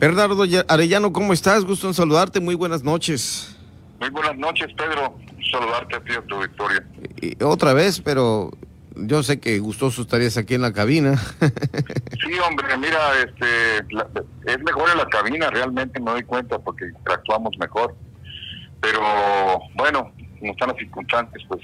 Bernardo 0.00 0.44
Arellano, 0.66 1.12
¿cómo 1.12 1.34
estás? 1.34 1.62
Gusto 1.66 1.86
en 1.86 1.92
saludarte, 1.92 2.40
muy 2.40 2.54
buenas 2.54 2.82
noches. 2.82 3.54
Muy 4.00 4.08
buenas 4.08 4.34
noches, 4.38 4.68
Pedro. 4.74 5.14
Saludarte 5.52 5.96
a 5.96 6.00
ti, 6.00 6.12
a 6.14 6.22
tu 6.22 6.40
Victoria. 6.40 6.82
Y 7.20 7.44
otra 7.44 7.74
vez, 7.74 8.00
pero 8.00 8.50
yo 8.96 9.22
sé 9.22 9.40
que 9.40 9.58
gustoso 9.58 10.00
estarías 10.00 10.38
aquí 10.38 10.54
en 10.54 10.62
la 10.62 10.72
cabina. 10.72 11.18
sí, 11.38 12.32
hombre, 12.48 12.78
mira, 12.78 12.98
este, 13.22 13.76
es 14.50 14.62
mejor 14.62 14.88
en 14.90 14.96
la 14.96 15.06
cabina, 15.10 15.50
realmente 15.50 16.00
me 16.00 16.12
doy 16.12 16.22
cuenta 16.22 16.58
porque 16.58 16.90
actuamos 17.04 17.58
mejor. 17.58 17.94
Pero 18.80 19.02
bueno, 19.74 20.14
como 20.38 20.52
están 20.52 20.68
las 20.68 20.78
circunstancias, 20.78 21.44
pues 21.46 21.60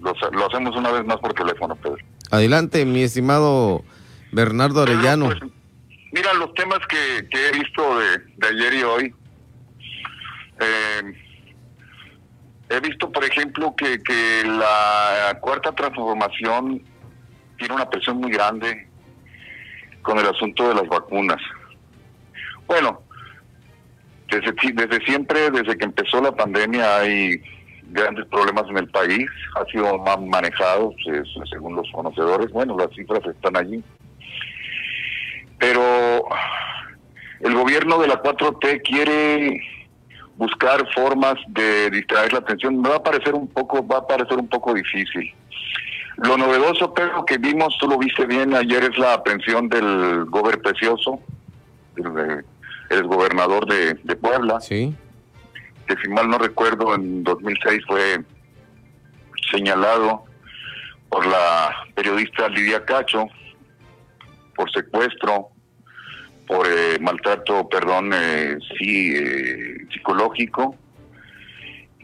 lo, 0.00 0.46
hacemos 0.46 0.74
una 0.74 0.90
vez 0.90 1.04
más 1.04 1.18
por 1.18 1.34
teléfono, 1.34 1.76
Pedro. 1.76 1.98
Adelante, 2.30 2.86
mi 2.86 3.02
estimado 3.02 3.84
Bernardo 4.32 4.80
Arellano. 4.80 5.26
Pues, 5.26 5.52
mira, 6.14 6.32
los 6.34 6.54
temas 6.54 6.78
que, 6.88 7.28
he 7.30 7.52
visto 7.52 7.98
de, 7.98 8.48
ayer 8.48 8.74
y 8.74 8.82
hoy. 8.82 9.14
Eh, 10.60 11.02
he 12.70 12.80
visto, 12.80 13.10
por 13.10 13.24
ejemplo, 13.24 13.74
que, 13.76 14.02
que 14.02 14.44
la 14.44 15.36
cuarta 15.40 15.72
transformación 15.72 16.82
tiene 17.58 17.74
una 17.74 17.90
presión 17.90 18.18
muy 18.18 18.30
grande 18.30 18.88
con 20.02 20.18
el 20.18 20.26
asunto 20.26 20.68
de 20.68 20.74
las 20.76 20.88
vacunas. 20.88 21.40
Bueno, 22.66 23.02
desde, 24.30 24.54
desde 24.72 25.04
siempre, 25.04 25.50
desde 25.50 25.76
que 25.76 25.84
empezó 25.84 26.20
la 26.20 26.32
pandemia, 26.32 26.98
hay 26.98 27.42
grandes 27.90 28.26
problemas 28.26 28.64
en 28.68 28.78
el 28.78 28.88
país, 28.88 29.28
ha 29.56 29.64
sido 29.70 29.98
más 29.98 30.20
manejado, 30.20 30.94
según 31.50 31.76
los 31.76 31.90
conocedores, 31.92 32.50
bueno, 32.50 32.76
las 32.78 32.90
cifras 32.94 33.24
están 33.26 33.56
allí. 33.56 33.82
Pero 35.58 36.24
el 37.40 37.54
gobierno 37.54 37.98
de 37.98 38.08
la 38.08 38.22
4T 38.22 38.82
quiere 38.82 39.60
buscar 40.36 40.84
formas 40.94 41.34
de 41.48 41.90
distraer 41.90 42.32
la 42.32 42.40
atención. 42.40 42.80
Me 42.80 42.88
va 42.88 42.96
a 42.96 43.02
parecer 43.02 43.34
un 43.34 43.48
poco, 43.48 43.86
va 43.86 43.98
a 43.98 44.06
parecer 44.06 44.36
un 44.36 44.48
poco 44.48 44.74
difícil. 44.74 45.32
Lo 46.16 46.36
novedoso, 46.36 46.94
pero 46.94 47.24
que 47.24 47.38
vimos, 47.38 47.76
tú 47.78 47.88
lo 47.88 47.98
viste 47.98 48.26
bien 48.26 48.54
ayer, 48.54 48.84
es 48.84 48.98
la 48.98 49.14
aprehensión 49.14 49.68
del 49.68 50.24
gober 50.26 50.60
precioso, 50.62 51.20
el, 51.96 52.44
el 52.90 53.02
gobernador 53.04 53.66
de, 53.66 53.94
de 53.94 54.16
Puebla. 54.16 54.60
Sí 54.60 54.94
que 55.86 55.96
si 56.02 56.08
mal 56.08 56.28
no 56.28 56.38
recuerdo 56.38 56.94
en 56.94 57.22
2006 57.24 57.82
fue 57.86 58.24
señalado 59.50 60.24
por 61.08 61.26
la 61.26 61.74
periodista 61.94 62.48
Lidia 62.48 62.84
Cacho 62.84 63.26
por 64.54 64.70
secuestro, 64.72 65.48
por 66.46 66.66
eh, 66.66 66.98
maltrato, 67.00 67.68
perdón, 67.68 68.12
eh, 68.14 68.56
sí, 68.78 69.14
eh, 69.14 69.76
psicológico. 69.92 70.76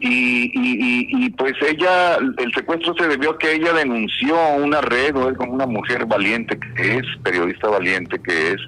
Y, 0.03 0.51
y, 0.55 1.29
pues 1.29 1.53
ella, 1.61 2.15
el 2.15 2.51
secuestro 2.55 2.95
se 2.95 3.07
debió 3.07 3.31
a 3.31 3.37
que 3.37 3.53
ella 3.53 3.71
denunció 3.71 4.35
una 4.55 4.81
red, 4.81 5.15
o 5.15 5.29
es 5.29 5.37
como 5.37 5.53
una 5.53 5.67
mujer 5.67 6.07
valiente 6.07 6.59
que 6.75 6.97
es, 6.97 7.05
periodista 7.21 7.67
valiente 7.67 8.19
que 8.19 8.53
es, 8.53 8.61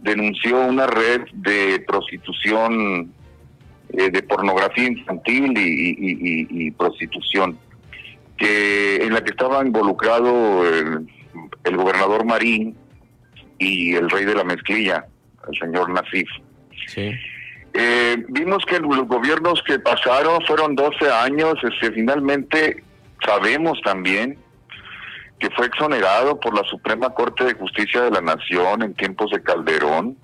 denunció 0.00 0.58
una 0.60 0.86
red 0.86 1.22
de 1.34 1.84
prostitución 1.86 3.12
eh, 3.90 4.10
de 4.10 4.22
pornografía 4.22 4.88
infantil 4.88 5.52
y, 5.56 6.70
prostitución, 6.72 7.58
que 8.36 8.96
en 8.96 9.14
la 9.14 9.22
que 9.22 9.30
estaba 9.30 9.64
involucrado 9.64 10.64
el, 10.66 11.76
gobernador 11.76 12.24
Marín 12.24 12.76
y 13.58 13.94
el 13.94 14.10
rey 14.10 14.24
de 14.24 14.34
la 14.34 14.44
mezclilla, 14.44 15.06
el 15.48 15.58
señor 15.58 15.90
Nasif. 15.90 16.28
Eh, 17.74 18.24
vimos 18.28 18.64
que 18.64 18.78
los 18.78 19.06
gobiernos 19.06 19.62
que 19.66 19.78
pasaron 19.78 20.40
fueron 20.46 20.74
12 20.74 21.10
años, 21.10 21.54
este, 21.62 21.92
finalmente 21.92 22.82
sabemos 23.24 23.78
también 23.84 24.38
que 25.38 25.50
fue 25.50 25.66
exonerado 25.66 26.40
por 26.40 26.54
la 26.54 26.64
Suprema 26.64 27.10
Corte 27.10 27.44
de 27.44 27.54
Justicia 27.54 28.02
de 28.02 28.10
la 28.10 28.22
Nación 28.22 28.82
en 28.82 28.94
tiempos 28.94 29.30
de 29.30 29.42
Calderón, 29.42 30.16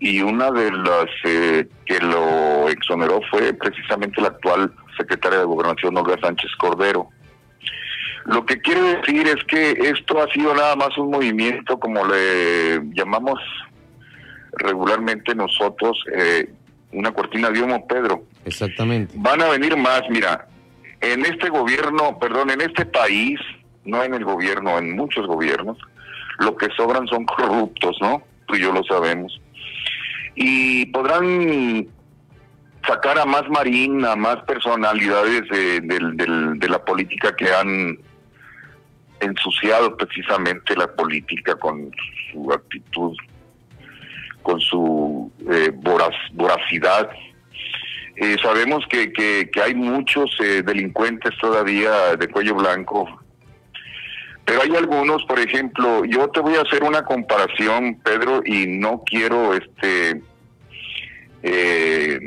y 0.00 0.20
una 0.20 0.50
de 0.50 0.70
las 0.70 1.06
eh, 1.24 1.66
que 1.86 1.98
lo 2.00 2.68
exoneró 2.68 3.20
fue 3.30 3.52
precisamente 3.54 4.20
la 4.20 4.28
actual 4.28 4.72
secretaria 4.96 5.38
de 5.38 5.44
Gobernación, 5.44 5.96
Olga 5.96 6.16
Sánchez 6.20 6.50
Cordero. 6.58 7.08
Lo 8.24 8.44
que 8.44 8.60
quiere 8.60 8.80
decir 8.96 9.26
es 9.26 9.42
que 9.44 9.70
esto 9.70 10.22
ha 10.22 10.30
sido 10.32 10.54
nada 10.54 10.76
más 10.76 10.96
un 10.98 11.10
movimiento, 11.10 11.78
como 11.78 12.04
le 12.04 12.80
llamamos 12.92 13.38
regularmente 14.52 15.34
nosotros, 15.34 16.02
eh, 16.14 16.50
una 16.92 17.12
cortina 17.12 17.50
de 17.50 17.62
humo, 17.62 17.86
Pedro. 17.86 18.24
Exactamente. 18.44 19.14
Van 19.16 19.40
a 19.40 19.48
venir 19.48 19.76
más, 19.76 20.02
mira, 20.10 20.46
en 21.00 21.24
este 21.24 21.48
gobierno, 21.48 22.18
perdón, 22.18 22.50
en 22.50 22.60
este 22.60 22.84
país, 22.86 23.40
no 23.84 24.02
en 24.02 24.14
el 24.14 24.24
gobierno, 24.24 24.78
en 24.78 24.96
muchos 24.96 25.26
gobiernos, 25.26 25.78
lo 26.38 26.56
que 26.56 26.68
sobran 26.76 27.06
son 27.06 27.24
corruptos, 27.24 27.96
¿no? 28.00 28.22
Tú 28.46 28.56
y 28.56 28.60
yo 28.60 28.72
lo 28.72 28.82
sabemos 28.84 29.40
y 30.40 30.86
podrán 30.86 31.88
sacar 32.86 33.18
a 33.18 33.26
más 33.26 33.48
Marín, 33.48 34.04
a 34.04 34.14
más 34.14 34.36
personalidades 34.44 35.42
de, 35.50 36.68
la 36.68 36.84
política 36.84 37.34
que 37.34 37.52
han 37.52 37.98
ensuciado 39.20 39.96
precisamente 39.96 40.76
la 40.76 40.86
política 40.86 41.56
con 41.56 41.90
su 42.30 42.52
actitud, 42.52 43.16
con 44.42 44.60
su 44.60 45.32
eh, 45.50 45.72
voracidad. 46.32 47.10
Eh, 48.16 48.36
sabemos 48.42 48.84
que, 48.88 49.12
que, 49.12 49.48
hay 49.62 49.74
muchos 49.74 50.36
eh, 50.40 50.62
delincuentes 50.62 51.30
todavía 51.40 52.16
de 52.16 52.28
cuello 52.28 52.54
blanco, 52.54 53.20
pero 54.44 54.62
hay 54.62 54.74
algunos, 54.74 55.22
por 55.24 55.38
ejemplo, 55.38 56.04
yo 56.06 56.28
te 56.30 56.40
voy 56.40 56.54
a 56.54 56.62
hacer 56.62 56.82
una 56.82 57.04
comparación, 57.04 58.00
Pedro, 58.02 58.40
y 58.44 58.66
no 58.66 59.02
quiero 59.04 59.52
este 59.52 60.22
eh, 61.42 62.18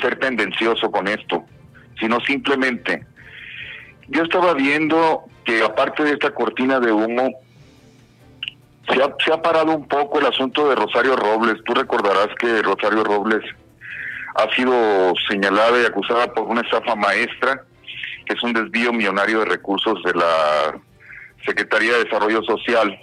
ser 0.00 0.18
tendencioso 0.18 0.90
con 0.90 1.06
esto, 1.08 1.44
sino 2.00 2.18
simplemente, 2.20 3.06
yo 4.08 4.22
estaba 4.22 4.54
viendo 4.54 5.26
que 5.44 5.62
aparte 5.62 6.04
de 6.04 6.12
esta 6.12 6.30
cortina 6.30 6.80
de 6.80 6.92
humo, 6.92 7.30
se 8.88 9.32
ha, 9.32 9.42
parado 9.42 9.72
un 9.72 9.86
poco 9.86 10.18
el 10.18 10.26
asunto 10.26 10.68
de 10.68 10.74
Rosario 10.74 11.16
Robles. 11.16 11.62
Tú 11.64 11.72
recordarás 11.72 12.28
que 12.38 12.62
Rosario 12.62 13.04
Robles 13.04 13.42
ha 14.34 14.52
sido 14.54 15.14
señalada 15.28 15.80
y 15.80 15.86
acusada 15.86 16.32
por 16.32 16.44
una 16.48 16.62
estafa 16.62 16.94
maestra, 16.96 17.64
que 18.26 18.34
es 18.34 18.42
un 18.42 18.52
desvío 18.52 18.92
millonario 18.92 19.40
de 19.40 19.46
recursos 19.46 20.02
de 20.02 20.14
la 20.14 20.80
Secretaría 21.44 21.94
de 21.94 22.04
Desarrollo 22.04 22.42
Social 22.42 22.98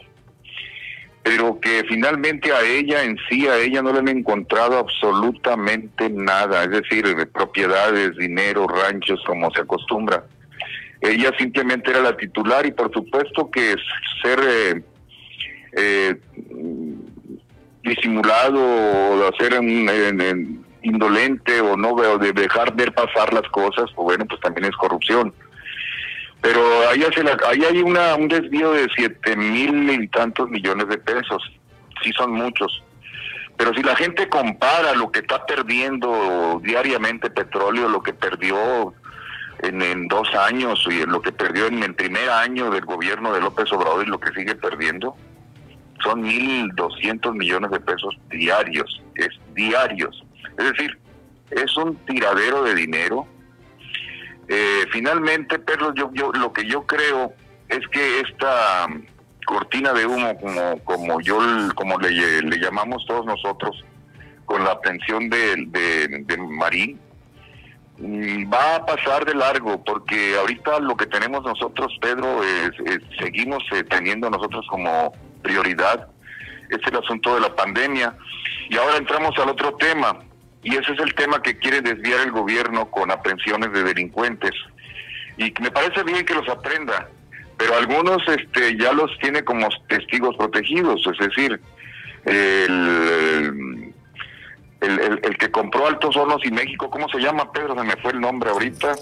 pero 1.30 1.60
que 1.60 1.84
finalmente 1.88 2.52
a 2.52 2.62
ella 2.62 3.04
en 3.04 3.18
sí, 3.30 3.48
a 3.48 3.58
ella 3.58 3.82
no 3.82 3.92
le 3.94 4.00
han 4.00 4.08
encontrado 4.08 4.78
absolutamente 4.80 6.10
nada, 6.10 6.64
es 6.64 6.72
decir, 6.72 7.30
propiedades, 7.32 8.16
dinero, 8.18 8.68
ranchos, 8.68 9.22
como 9.26 9.52
se 9.52 9.62
acostumbra. 9.62 10.24
Ella 11.02 11.32
simplemente 11.38 11.92
era 11.92 12.02
la 12.02 12.18
titular 12.18 12.66
y 12.66 12.72
por 12.72 12.92
supuesto 12.94 13.50
que 13.50 13.76
ser 14.22 14.40
eh, 14.46 14.84
eh, 15.74 16.16
disimulado 17.84 18.60
o 18.62 19.30
hacer 19.30 19.54
indolente 20.82 21.62
o 21.62 21.78
no 21.78 21.92
o 21.92 22.18
de 22.18 22.34
dejar 22.34 22.76
ver 22.76 22.94
pasar 22.94 23.34
las 23.34 23.48
cosas, 23.50 23.86
pues 23.96 24.06
bueno, 24.06 24.26
pues 24.26 24.42
también 24.42 24.66
es 24.66 24.76
corrupción 24.76 25.34
pero 26.42 26.62
ahí, 26.90 27.04
hace 27.04 27.22
ahí 27.48 27.64
hay 27.64 27.82
una, 27.82 28.16
un 28.16 28.28
desvío 28.28 28.72
de 28.72 28.88
siete 28.96 29.36
mil 29.36 29.90
y 29.90 30.08
tantos 30.08 30.50
millones 30.50 30.88
de 30.88 30.98
pesos, 30.98 31.44
sí 32.02 32.12
son 32.14 32.32
muchos. 32.32 32.84
Pero 33.58 33.74
si 33.74 33.84
la 33.84 33.96
gente 33.96 34.30
compara 34.30 34.94
lo 34.94 35.12
que 35.12 35.20
está 35.20 35.46
perdiendo 35.46 36.62
diariamente 36.64 37.30
petróleo, 37.30 37.90
lo 37.90 38.02
que 38.02 38.14
perdió 38.14 38.94
en, 39.60 39.82
en 39.82 40.08
dos 40.08 40.28
años 40.36 40.86
y 40.90 41.06
lo 41.06 41.22
que 41.22 41.32
perdió 41.32 41.68
en 41.68 41.84
el 41.84 41.96
primer 41.96 42.30
año 42.30 42.70
del 42.70 42.86
gobierno 42.86 43.34
de 43.34 43.42
López 43.42 43.72
Obrador 43.72 44.06
y 44.06 44.10
lo 44.10 44.20
que 44.20 44.32
sigue 44.34 44.56
perdiendo, 44.56 45.16
son 46.04 46.22
mil 46.22 46.70
doscientos 46.76 47.36
millones 47.36 47.72
de 47.72 47.80
pesos 47.80 48.18
diarios, 48.30 49.02
es 49.16 49.30
diarios. 49.54 50.24
Es 50.58 50.72
decir, 50.72 50.98
es 51.52 51.76
un 51.78 51.96
tiradero 52.06 52.64
de 52.64 52.76
dinero 52.76 53.28
eh, 54.50 54.88
finalmente, 54.92 55.60
Pedro, 55.60 55.94
yo, 55.94 56.10
yo, 56.14 56.32
lo 56.32 56.52
que 56.52 56.66
yo 56.66 56.84
creo 56.88 57.34
es 57.70 57.88
que 57.90 58.22
esta 58.22 58.88
cortina 59.46 59.94
de 59.94 60.08
humo, 60.08 60.36
como, 60.40 60.84
como 60.84 61.22
yo 61.22 61.38
como 61.76 62.00
le, 62.00 62.42
le 62.42 62.58
llamamos 62.60 63.06
todos 63.06 63.28
nosotros, 63.28 63.86
con 64.46 64.64
la 64.64 64.72
atención 64.72 65.30
de, 65.30 65.66
de, 65.68 66.38
Marín, 66.38 66.96
mm, 66.96 67.09
va 68.02 68.76
a 68.76 68.86
pasar 68.86 69.26
de 69.26 69.36
largo, 69.36 69.84
porque 69.84 70.36
ahorita 70.38 70.80
lo 70.80 70.96
que 70.96 71.06
tenemos 71.06 71.44
nosotros, 71.44 71.92
Pedro, 72.02 72.42
es, 72.44 72.72
seguimos 73.20 73.64
eh, 73.72 73.84
teniendo 73.84 74.30
nosotros 74.30 74.66
como 74.70 75.14
prioridad 75.42 76.08
es 76.70 76.80
el 76.88 76.98
asunto 76.98 77.36
de 77.36 77.42
la 77.42 77.56
pandemia. 77.56 78.16
Y 78.70 78.78
ahora 78.78 78.98
entramos 78.98 79.38
al 79.38 79.50
otro 79.50 79.74
tema, 79.76 80.20
y 80.64 80.76
ese 80.76 80.94
es 80.94 81.00
el 81.00 81.14
tema 81.16 81.42
que 81.42 81.58
quiere 81.58 81.82
desviar 81.82 82.22
el 82.22 82.32
gobierno 82.32 82.90
con 82.90 83.12
aprehensiones 83.12 83.72
de 83.74 83.84
delincuentes. 83.84 84.54
Y 85.38 85.54
me 85.62 85.72
parece 85.72 86.04
bien 86.04 86.26
que 86.26 86.36
los 86.36 86.48
aprenda, 86.48 87.10
pero 87.58 87.76
algunos 87.78 88.22
este, 88.28 88.78
ya 88.78 88.94
los 88.94 89.18
tiene 89.20 89.44
como 89.44 89.68
testigos 89.88 90.36
protegidos, 90.38 91.02
es 91.08 91.28
decir, 91.28 91.60
el, 92.26 93.69
el, 94.82 95.38
que 95.38 95.52
compró 95.52 95.88
Altos 95.88 96.16
Hornos 96.16 96.42
y 96.46 96.52
México, 96.52 96.90
¿cómo 96.90 97.08
se 97.10 97.20
llama, 97.20 97.52
Pedro? 97.52 97.76
Se 97.76 97.84
me 97.84 97.96
fue 97.98 98.12
el 98.12 98.22
nombre 98.22 98.50
ahorita. 98.50 98.96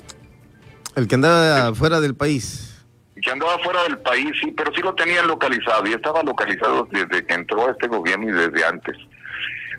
El 0.96 1.08
que 1.08 1.16
andaba 1.16 1.74
fuera 1.76 2.00
del 2.00 2.16
país. 2.16 2.86
Que 3.22 3.32
andaba 3.32 3.58
fuera 3.60 3.84
del 3.84 4.00
país, 4.00 4.32
sí, 4.42 4.54
pero 4.56 4.72
sí 4.74 4.82
lo 4.82 4.94
tenían 4.96 5.28
localizado 5.28 5.88
y 5.88 5.94
estaba 5.94 6.24
localizado 6.24 6.88
desde 6.92 7.26
que 7.26 7.34
entró 7.34 7.70
este 7.70 7.88
gobierno 7.88 8.30
y 8.30 8.32
desde 8.32 8.66
antes. 8.66 8.98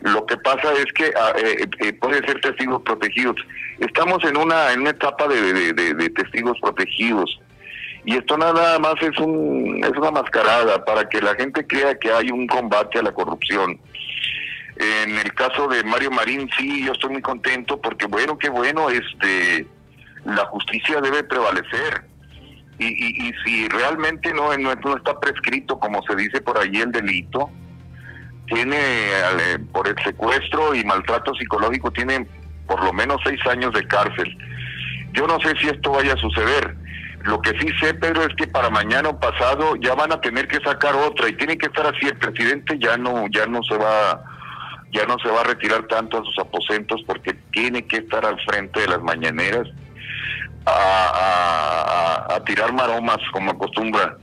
Lo 0.01 0.25
que 0.25 0.37
pasa 0.37 0.73
es 0.73 0.85
que 0.93 1.11
ah, 1.15 1.33
eh, 1.37 1.67
eh, 1.79 1.93
puede 1.93 2.25
ser 2.25 2.39
testigos 2.39 2.81
protegidos. 2.83 3.35
Estamos 3.79 4.23
en 4.23 4.37
una 4.37 4.71
en 4.71 4.81
una 4.81 4.91
etapa 4.91 5.27
de, 5.27 5.73
de, 5.73 6.09
testigos 6.11 6.57
protegidos 6.61 7.39
y 8.05 8.15
esto 8.15 8.37
nada 8.37 8.79
más 8.79 8.95
es 9.01 9.17
un 9.19 9.81
es 9.83 9.91
una 9.91 10.11
mascarada 10.11 10.83
para 10.85 11.07
que 11.09 11.21
la 11.21 11.35
gente 11.35 11.67
crea 11.67 11.97
que 11.99 12.11
hay 12.11 12.31
un 12.31 12.47
combate 12.47 12.99
a 12.99 13.03
la 13.03 13.11
corrupción. 13.11 13.77
En 15.03 15.17
el 15.17 15.33
caso 15.33 15.67
de 15.67 15.83
Mario 15.83 16.11
Marín 16.11 16.49
sí, 16.57 16.85
yo 16.85 16.93
estoy 16.93 17.11
muy 17.11 17.21
contento 17.21 17.79
porque 17.81 18.05
bueno, 18.05 18.37
qué 18.37 18.49
bueno, 18.49 18.89
este 18.89 19.67
la 20.25 20.45
justicia 20.45 21.01
debe 21.01 21.23
prevalecer. 21.23 22.05
Y, 22.77 22.87
y, 22.87 23.33
si 23.43 23.67
realmente 23.67 24.33
no, 24.33 24.53
está 24.53 25.19
prescrito, 25.19 25.77
como 25.77 26.01
se 26.03 26.15
dice 26.15 26.39
por 26.39 26.57
allí, 26.57 26.79
el 26.79 26.93
delito, 26.93 27.49
tiene, 28.47 28.77
eh, 28.77 29.59
por 29.73 29.85
el 29.85 29.95
secuestro 30.01 30.73
y 30.73 30.85
maltrato 30.85 31.35
psicológico, 31.35 31.91
tiene 31.91 32.25
por 32.67 32.81
lo 32.81 32.93
menos 32.93 33.19
seis 33.25 33.39
años 33.47 33.73
de 33.73 33.85
cárcel. 33.85 34.37
Yo 35.11 35.27
no 35.27 35.41
sé 35.41 35.53
si 35.59 35.67
esto 35.67 35.91
vaya 35.91 36.13
a 36.13 36.17
suceder. 36.17 36.77
Lo 37.23 37.41
que 37.41 37.51
sí 37.59 37.67
sé, 37.81 37.93
Pedro, 37.95 38.23
es 38.23 38.33
que 38.35 38.47
para 38.47 38.69
mañana 38.69 39.09
o 39.09 39.19
pasado 39.19 39.75
ya 39.75 39.93
van 39.93 40.13
a 40.13 40.21
tener 40.21 40.47
que 40.47 40.63
sacar 40.63 40.95
otra 40.95 41.27
y 41.27 41.33
tiene 41.33 41.57
que 41.57 41.65
estar 41.65 41.85
así. 41.85 42.05
El 42.05 42.17
presidente 42.17 42.77
ya 42.79 42.95
no, 42.95 43.27
ya 43.29 43.45
no 43.45 43.61
se 43.63 43.75
va, 43.75 44.23
ya 44.91 45.05
no 45.05 45.17
se 45.19 45.29
va 45.29 45.41
a 45.41 45.43
retirar 45.43 45.87
tanto 45.87 46.19
a 46.19 46.23
sus 46.23 46.37
aposentos 46.39 47.01
porque 47.05 47.33
tiene 47.51 47.85
que 47.85 47.97
estar 47.97 48.25
al 48.25 48.39
frente 48.41 48.81
de 48.81 48.87
las 48.87 49.01
mañaneras 49.01 49.67
a, 50.65 52.41
tirar 52.45 52.73
maromas 52.73 53.17
como 53.31 53.51
acostumbra, 53.51 54.17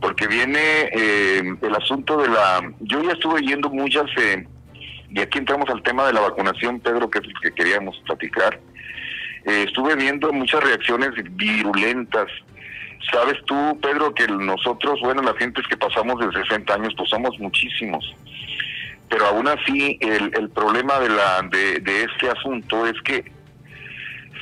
porque 0.00 0.26
viene 0.26 0.90
eh, 0.92 1.42
el 1.60 1.74
asunto 1.74 2.16
de 2.16 2.28
la... 2.28 2.60
Yo 2.80 3.02
ya 3.02 3.12
estuve 3.12 3.42
yendo 3.42 3.68
muchas, 3.70 4.06
eh, 4.16 4.46
y 5.10 5.20
aquí 5.20 5.38
entramos 5.38 5.68
al 5.68 5.82
tema 5.82 6.06
de 6.06 6.14
la 6.14 6.20
vacunación, 6.20 6.80
Pedro, 6.80 7.10
que 7.10 7.18
es 7.18 7.24
el 7.26 7.34
que 7.40 7.52
queríamos 7.52 7.96
platicar. 8.06 8.58
Eh, 9.44 9.64
estuve 9.66 9.94
viendo 9.96 10.32
muchas 10.32 10.62
reacciones 10.64 11.10
virulentas. 11.32 12.26
Sabes 13.12 13.36
tú, 13.46 13.78
Pedro, 13.80 14.14
que 14.14 14.26
nosotros, 14.26 15.00
bueno, 15.02 15.22
las 15.22 15.36
gentes 15.36 15.66
que 15.68 15.76
pasamos 15.76 16.18
de 16.20 16.32
60 16.42 16.74
años, 16.74 16.94
pues 16.96 17.08
somos 17.10 17.38
muchísimos. 17.38 18.14
Pero 19.10 19.26
aún 19.26 19.48
así, 19.48 19.98
el, 20.00 20.30
el 20.38 20.48
problema 20.50 21.00
de, 21.00 21.08
la, 21.08 21.42
de, 21.42 22.04
este 22.04 22.30
asunto 22.30 22.86
es 22.86 22.94
que 23.02 23.30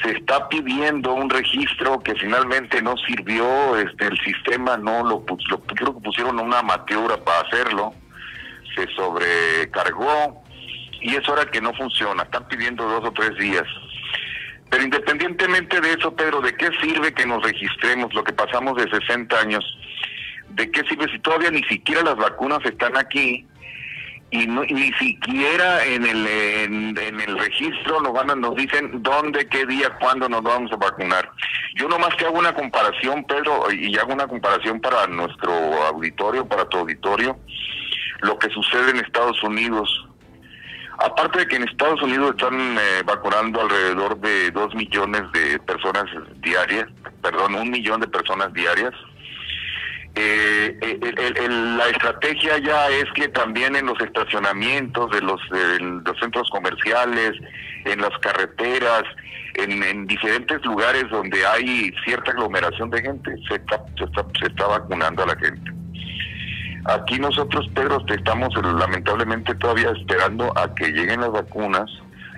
se 0.03 0.11
está 0.11 0.47
pidiendo 0.49 1.15
un 1.15 1.31
registro 1.31 1.99
que 2.01 2.15
finalmente 2.15 2.81
no 2.83 2.95
sirvió, 2.99 3.77
este, 3.77 4.07
el 4.07 4.19
sistema 4.21 4.77
no 4.77 5.03
lo, 5.03 5.25
lo 5.49 5.61
creo 5.63 5.95
que 5.95 6.05
pusieron 6.05 6.39
una 6.39 6.59
amateur 6.59 7.19
para 7.25 7.41
hacerlo, 7.41 7.95
se 8.77 8.87
sobrecargó 8.95 10.45
y 11.01 11.17
es 11.17 11.27
hora 11.29 11.47
que 11.47 11.63
no 11.63 11.73
funciona, 11.73 12.25
están 12.25 12.47
pidiendo 12.47 12.87
dos 12.87 13.05
o 13.07 13.13
tres 13.13 13.37
días. 13.39 13.65
Pero 14.71 14.85
independientemente 14.85 15.81
de 15.81 15.93
eso, 15.93 16.15
Pedro, 16.15 16.43
¿de 16.43 16.55
qué 16.55 16.69
sirve 16.83 17.15
que 17.15 17.25
nos 17.25 17.43
registremos 17.43 18.13
lo 18.13 18.23
que 18.23 18.35
pasamos 18.35 18.77
de 18.77 18.91
60 18.91 19.41
años? 19.41 19.65
¿De 20.51 20.71
qué 20.71 20.83
sirve 20.87 21.11
si 21.11 21.19
todavía 21.21 21.51
ni 21.51 21.63
siquiera 21.65 22.03
las 22.03 22.17
vacunas 22.17 22.61
están 22.65 22.97
aquí? 22.99 23.47
Y 24.31 24.47
ni 24.47 24.93
siquiera 24.93 25.85
en 25.85 26.05
el 26.05 26.27
en, 26.27 27.21
el 27.21 27.39
registro 27.39 28.01
nos 28.03 28.13
van 28.13 28.41
nos 28.41 28.55
dicen 28.57 29.03
dónde 29.03 29.47
qué 29.49 29.65
día 29.65 29.97
cuándo 29.99 30.29
nos 30.29 30.43
vamos 30.43 30.71
a 30.73 30.77
vacunar. 30.77 31.31
Yo 31.77 31.89
nomás 31.89 32.15
que 32.17 32.27
hago 32.27 32.39
una 32.39 32.55
comparación 32.55 33.25
Pedro 33.25 33.71
y 33.73 33.97
hago 33.97 34.13
una 34.13 34.27
comparación 34.27 34.81
para 34.81 35.07
nuestro 35.07 35.53
auditorio 35.85 36.47
para 36.47 36.69
tu 36.69 36.79
auditorio 36.79 37.39
lo 38.21 38.39
que 38.39 38.51
sucede 38.51 38.91
en 38.91 38.97
Estados 38.99 39.43
Unidos. 39.43 39.89
Aparte 40.99 41.39
de 41.39 41.47
que 41.47 41.57
en 41.57 41.69
Estados 41.69 42.03
Unidos 42.03 42.31
están 42.31 42.77
eh, 42.77 43.03
vacunando 43.05 43.61
alrededor 43.61 44.19
de 44.19 44.51
dos 44.51 44.75
millones 44.75 45.23
de 45.33 45.59
personas 45.61 46.05
diarias 46.41 46.87
perdón 47.23 47.55
un 47.55 47.71
millón 47.71 48.01
de 48.01 48.09
personas 48.09 48.53
diarias 48.53 48.93
eh, 50.21 50.79
eh 50.81 51.49
la 51.49 51.89
estrategia 51.89 52.59
ya 52.59 52.89
es 52.89 53.05
que 53.15 53.29
también 53.29 53.77
en 53.77 53.87
los 53.87 54.01
estacionamientos 54.01 55.11
de 55.11 55.23
los, 55.23 55.41
los 55.51 56.19
centros 56.19 56.51
comerciales, 56.51 57.33
en 57.85 58.01
las 58.01 58.17
carreteras, 58.21 59.05
en, 59.55 60.07
diferentes 60.07 60.65
lugares 60.65 61.09
donde 61.11 61.45
hay 61.47 61.93
cierta 62.05 62.31
aglomeración 62.33 62.91
de 62.91 63.03
gente, 63.03 63.35
se 63.49 63.57
está, 63.57 63.85
se 64.39 64.47
está, 64.47 64.67
vacunando 64.67 65.23
a 65.23 65.27
la 65.27 65.37
gente. 65.37 65.73
Aquí 66.87 67.19
nosotros, 67.19 67.69
Pedro, 67.75 68.03
estamos 68.09 68.49
lamentablemente 68.55 69.55
todavía 69.57 69.91
esperando 69.91 70.57
a 70.57 70.75
que 70.75 70.89
lleguen 70.89 71.21
las 71.21 71.33
vacunas. 71.33 71.91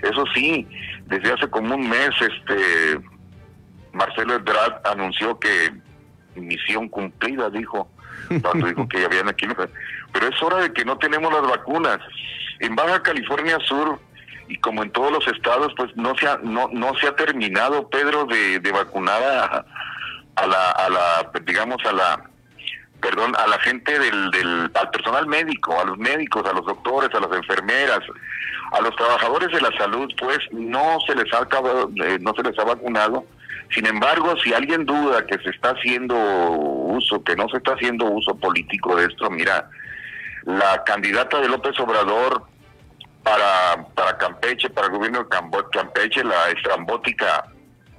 Eso 0.02 0.24
sí, 0.34 0.66
desde 1.06 1.32
hace 1.32 1.48
como 1.48 1.74
un 1.74 1.88
mes, 1.88 2.10
este 2.20 3.00
Marcelo 3.92 4.34
Ebrard 4.34 4.80
anunció 4.86 5.38
que 5.38 5.70
misión 6.34 6.88
cumplida, 6.88 7.50
dijo, 7.50 7.88
cuando 8.42 8.66
dijo 8.66 8.88
que 8.88 9.04
habían 9.04 9.28
aquí. 9.28 9.46
Pero 10.12 10.26
es 10.28 10.42
hora 10.42 10.58
de 10.58 10.72
que 10.72 10.84
no 10.84 10.98
tenemos 10.98 11.32
las 11.32 11.42
vacunas. 11.42 11.98
En 12.58 12.76
Baja 12.76 13.02
California 13.02 13.58
Sur, 13.60 13.98
y 14.48 14.56
como 14.56 14.82
en 14.82 14.90
todos 14.90 15.12
los 15.12 15.26
estados, 15.28 15.72
pues 15.76 15.94
no 15.96 16.14
se 16.16 16.28
ha, 16.28 16.38
no, 16.42 16.68
no 16.72 16.94
se 16.96 17.06
ha 17.06 17.16
terminado, 17.16 17.88
Pedro, 17.88 18.26
de, 18.26 18.60
de 18.60 18.72
vacunar 18.72 19.22
a, 19.22 20.46
la, 20.46 20.70
a 20.72 20.90
la, 20.90 21.30
digamos, 21.44 21.78
a 21.86 21.92
la, 21.92 22.24
perdón, 23.00 23.34
a 23.36 23.46
la 23.46 23.58
gente 23.60 23.98
del, 23.98 24.30
del, 24.30 24.70
al 24.74 24.90
personal 24.90 25.26
médico, 25.26 25.80
a 25.80 25.84
los 25.84 25.98
médicos, 25.98 26.44
a 26.46 26.52
los 26.52 26.66
doctores, 26.66 27.10
a 27.14 27.20
las 27.20 27.32
enfermeras, 27.32 28.00
a 28.72 28.80
los 28.80 28.94
trabajadores 28.96 29.50
de 29.52 29.60
la 29.60 29.76
salud, 29.78 30.12
pues 30.18 30.38
no 30.52 30.98
se 31.06 31.14
les 31.14 31.32
ha 31.32 31.38
acabado, 31.38 31.90
eh, 32.04 32.18
no 32.20 32.34
se 32.34 32.42
les 32.42 32.58
ha 32.58 32.64
vacunado 32.64 33.24
sin 33.74 33.86
embargo, 33.86 34.36
si 34.42 34.52
alguien 34.52 34.84
duda 34.84 35.24
que 35.26 35.38
se 35.38 35.50
está 35.50 35.70
haciendo 35.70 36.16
uso, 36.16 37.22
que 37.22 37.36
no 37.36 37.48
se 37.48 37.58
está 37.58 37.74
haciendo 37.74 38.06
uso 38.06 38.34
político 38.34 38.96
de 38.96 39.06
esto, 39.06 39.30
mira, 39.30 39.70
la 40.44 40.82
candidata 40.84 41.40
de 41.40 41.48
López 41.48 41.78
Obrador 41.78 42.42
para, 43.22 43.86
para 43.94 44.18
Campeche, 44.18 44.70
para 44.70 44.88
el 44.88 44.94
gobierno 44.94 45.24
de 45.24 45.28
Campeche, 45.72 46.24
la 46.24 46.50
estrambótica 46.50 47.44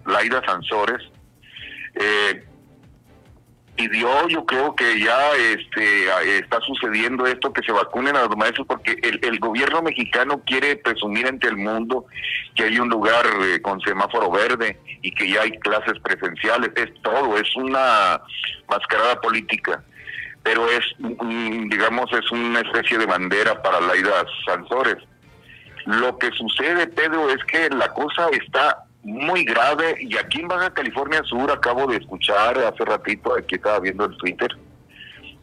Laida 0.06 0.42
Sansores, 0.46 1.02
eh, 1.96 2.44
pidió, 3.88 4.28
yo 4.28 4.46
creo 4.46 4.76
que 4.76 5.00
ya 5.00 5.32
este 5.36 6.38
está 6.38 6.60
sucediendo 6.62 7.26
esto, 7.26 7.52
que 7.52 7.64
se 7.64 7.72
vacunen 7.72 8.16
a 8.16 8.24
los 8.24 8.38
maestros, 8.38 8.68
porque 8.68 8.96
el, 9.02 9.40
gobierno 9.40 9.82
mexicano 9.82 10.42
quiere 10.46 10.76
presumir 10.76 11.28
ante 11.28 11.48
el 11.48 11.58
mundo 11.58 12.06
que 12.56 12.64
hay 12.64 12.80
un 12.80 12.90
lugar 12.90 13.26
eh, 13.44 13.62
con 13.62 13.82
semáforo 13.82 14.30
verde 14.30 14.80
y 15.02 15.12
que 15.12 15.30
ya 15.30 15.42
hay 15.42 15.52
clases 15.60 16.00
presenciales, 16.00 16.72
es 16.76 16.90
todo, 17.02 17.38
es 17.38 17.56
una 17.56 18.22
mascarada 18.70 19.20
política, 19.20 19.84
pero 20.44 20.68
es, 20.70 20.86
digamos, 21.00 22.12
es 22.14 22.32
una 22.32 22.62
especie 22.62 22.98
de 22.98 23.06
bandera 23.06 23.62
para 23.62 23.82
Laida 23.82 24.26
Sansores. 24.46 24.98
Lo 25.86 26.18
que 26.20 26.30
sucede, 26.32 26.88
Pedro, 26.88 27.30
es 27.32 27.44
que 27.46 27.70
la 27.70 27.92
cosa 27.94 28.28
está 28.32 28.86
muy 29.04 29.44
grave 29.44 29.96
y 30.00 30.16
aquí 30.18 30.42
en 30.42 30.48
Baja 30.48 30.72
California 30.74 31.22
Sur 31.24 31.52
acabo 31.52 31.88
de 31.88 31.98
escuchar 31.98 32.58
hace 32.60 32.86
ratito, 32.86 33.36
aquí 33.36 33.56
estaba 33.56 33.80
viendo 33.80 34.06
el 34.06 34.16
Twitter, 34.18 34.50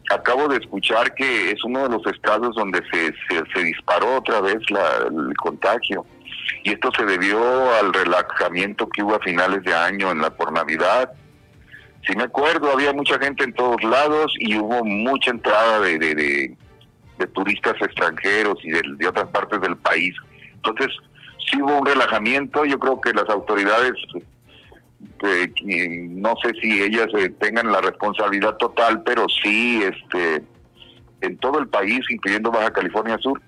acabo 0.09 0.47
de 0.47 0.57
escuchar 0.57 1.13
que 1.13 1.51
es 1.51 1.63
uno 1.63 1.83
de 1.83 1.89
los 1.89 2.05
estados 2.07 2.55
donde 2.55 2.81
se, 2.91 3.13
se, 3.53 3.63
disparó 3.63 4.17
otra 4.17 4.41
vez 4.41 4.57
la, 4.69 5.07
el 5.07 5.35
contagio 5.37 6.05
y 6.63 6.71
esto 6.71 6.89
se 6.97 7.05
debió 7.05 7.39
al 7.75 7.93
relajamiento 7.93 8.87
que 8.89 9.03
hubo 9.03 9.15
a 9.15 9.19
finales 9.19 9.63
de 9.63 9.73
año 9.73 10.11
en 10.11 10.21
la 10.21 10.29
por 10.29 10.51
Navidad. 10.51 11.11
Si 12.07 12.15
me 12.15 12.23
acuerdo, 12.23 12.71
había 12.71 12.93
mucha 12.93 13.19
gente 13.19 13.43
en 13.43 13.53
todos 13.53 13.83
lados 13.83 14.33
y 14.39 14.57
hubo 14.57 14.83
mucha 14.83 15.31
entrada 15.31 15.79
de, 15.81 15.99
de, 15.99 16.55
de, 17.17 17.27
turistas 17.27 17.75
extranjeros 17.81 18.57
y 18.63 18.71
de, 18.71 18.81
de 18.97 19.07
otras 19.07 19.27
partes 19.29 19.59
del 19.61 19.77
país. 19.77 20.15
Entonces, 20.55 20.95
sí 21.45 21.61
hubo 21.61 21.79
un 21.79 21.85
relajamiento, 21.85 22.65
yo 22.65 22.79
creo 22.79 22.99
que 23.01 23.13
las 23.13 23.29
autoridades, 23.29 23.93
eh, 25.23 26.07
no 26.09 26.33
sé 26.43 26.53
si 26.61 26.81
ellas 26.81 27.07
eh, 27.17 27.29
tengan 27.39 27.71
la 27.71 27.81
responsabilidad 27.81 28.57
total, 28.57 29.03
pero 29.03 29.27
sí, 29.43 29.81
este, 29.83 30.43
en 31.21 31.37
todo 31.37 31.59
el 31.59 31.67
país, 31.67 32.01
incluyendo 32.09 32.51
Baja 32.51 32.71
California 32.71 33.17
Sur, 33.17 33.41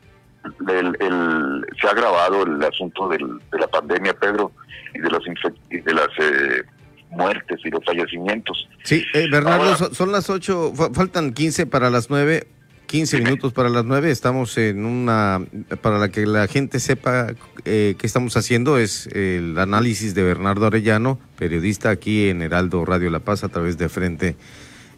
el, 0.67 1.65
se 1.79 1.87
ha 1.87 1.91
agravado 1.91 2.43
el 2.43 2.63
asunto 2.63 3.07
del, 3.07 3.39
de 3.51 3.59
la 3.59 3.67
pandemia, 3.67 4.13
Pedro, 4.13 4.51
y 4.93 4.99
de, 4.99 5.09
los 5.09 5.23
de 5.23 5.93
las 5.93 6.07
eh, 6.19 6.63
muertes 7.11 7.59
y 7.63 7.69
los 7.69 7.83
fallecimientos. 7.85 8.67
Sí, 8.83 9.05
eh, 9.13 9.27
Bernardo, 9.29 9.93
son 9.93 10.11
las 10.11 10.29
8, 10.29 10.73
faltan 10.93 11.33
15 11.33 11.67
para 11.67 11.89
las 11.89 12.09
9. 12.09 12.47
15 12.91 13.21
minutos 13.21 13.53
para 13.53 13.69
las 13.69 13.85
9, 13.85 14.11
estamos 14.11 14.57
en 14.57 14.83
una, 14.83 15.41
para 15.81 15.97
la 15.97 16.09
que 16.09 16.25
la 16.25 16.45
gente 16.49 16.77
sepa 16.81 17.33
eh, 17.63 17.95
qué 17.97 18.05
estamos 18.05 18.35
haciendo, 18.35 18.77
es 18.77 19.07
el 19.07 19.57
análisis 19.57 20.13
de 20.13 20.23
Bernardo 20.23 20.65
Arellano, 20.65 21.17
periodista 21.37 21.89
aquí 21.89 22.27
en 22.27 22.41
Heraldo 22.41 22.83
Radio 22.83 23.09
La 23.09 23.19
Paz 23.19 23.45
a 23.45 23.47
través 23.47 23.77
de 23.77 23.87
Frente 23.87 24.35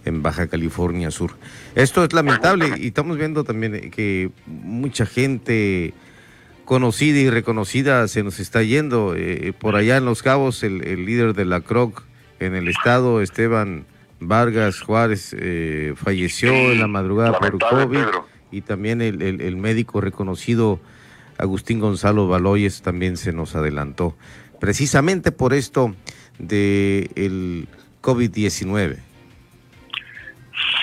en 0.06 0.24
Baja 0.24 0.48
California 0.48 1.12
Sur. 1.12 1.38
Esto 1.76 2.04
es 2.04 2.14
lamentable 2.14 2.72
y 2.80 2.88
estamos 2.88 3.20
viendo 3.20 3.44
también 3.44 3.92
que 3.92 4.32
mucha 4.48 5.06
gente 5.06 5.94
conocida 6.66 7.20
y 7.20 7.30
reconocida 7.30 8.08
se 8.08 8.24
nos 8.24 8.40
está 8.40 8.64
yendo. 8.64 9.14
Eh, 9.16 9.54
por 9.54 9.76
allá 9.76 9.98
en 9.98 10.06
Los 10.06 10.24
Cabos, 10.24 10.64
el, 10.64 10.80
líder 11.06 11.36
de 11.36 11.46
la 11.46 11.62
CROC 11.62 12.02
en 12.40 12.56
el 12.56 12.70
estado, 12.70 13.22
Esteban 13.22 13.86
Vargas 14.28 14.82
Juárez, 14.82 15.36
eh, 15.38 15.94
falleció 15.96 16.54
en 16.54 16.80
la 16.80 16.88
madrugada 16.88 17.40
por 17.40 17.60
COVID 17.60 18.06
y 18.52 18.62
también 18.62 19.02
el, 19.02 19.22
el, 19.22 19.56
médico 19.58 20.02
reconocido 20.02 20.80
Agustín 21.38 21.80
Gonzalo 21.80 22.28
Baloyes 22.28 22.82
también 22.82 23.18
se 23.18 23.34
nos 23.34 23.56
adelantó. 23.56 24.16
Precisamente 24.60 25.32
por 25.32 25.54
esto 25.54 25.96
de 26.40 27.10
el 27.16 27.68
COVID-19. 28.02 28.98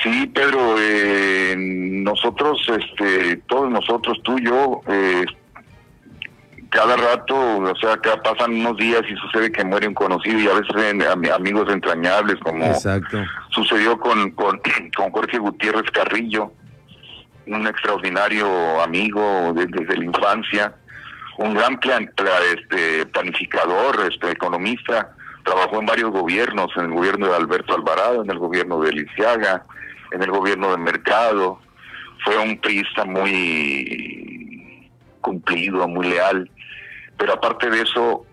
Sí, 0.03 0.27
Pedro, 0.35 0.77
eh, 0.79 1.55
nosotros, 1.57 2.61
este, 2.69 3.37
todos 3.49 3.71
nosotros, 3.71 4.19
tú 4.23 4.39
y 4.39 4.47
yo, 4.47 4.81
eh, 4.89 5.25
cada 6.71 6.97
rato, 6.97 7.35
o 7.37 7.77
sea, 7.77 7.97
que 7.97 8.11
pasan 8.23 8.53
unos 8.53 8.77
días 8.77 9.03
y 9.09 9.17
sucede 9.17 9.51
que 9.51 9.65
muere 9.65 9.89
un 9.89 9.95
conocido 9.95 10.39
y 10.39 10.47
a 10.47 10.55
veces 10.55 11.31
amigos 11.33 11.69
entrañables, 11.69 12.37
como 12.41 12.73
sucedió 13.51 13.99
con, 13.99 14.31
con, 14.31 14.61
con, 14.97 15.11
Jorge 15.11 15.39
Gutiérrez 15.39 15.91
Carrillo, 15.91 16.53
un 17.47 17.67
extraordinario 17.67 18.81
amigo 18.81 19.53
desde, 19.55 19.97
la 19.97 20.05
infancia, 20.05 20.75
un 21.39 21.55
gran 21.55 21.79
plan, 21.81 22.09
este, 22.55 23.05
planificador, 23.07 24.09
este, 24.09 24.31
economista, 24.31 25.13
trabajó 25.45 25.81
en 25.81 25.87
varios 25.87 26.11
gobiernos, 26.13 26.71
en 26.77 26.85
el 26.85 26.91
gobierno 26.93 27.27
de 27.27 27.37
Alberto 27.37 27.75
Alvarado, 27.75 28.23
en 28.23 28.31
el 28.31 28.39
gobierno 28.39 28.81
de 28.81 28.93
Lisiaga, 28.93 29.65
en 30.13 30.23
el 30.23 30.31
gobierno 30.31 30.71
de 30.71 30.79
Mercado, 30.79 31.59
fue 32.25 32.39
un 32.39 32.59
priista 32.59 33.05
muy 33.05 34.89
cumplido, 35.21 35.89
muy 35.89 36.09
leal, 36.09 36.49
pero 37.21 37.35
aparte 37.35 37.69
de 37.69 37.83
eso 37.83 38.25